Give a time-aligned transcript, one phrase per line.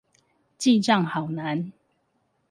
[0.57, 1.73] 記帳好難